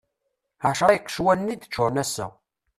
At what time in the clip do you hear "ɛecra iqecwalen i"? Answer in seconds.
0.69-1.55